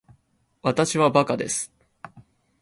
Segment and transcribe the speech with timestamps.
[0.63, 1.71] わたしはバカです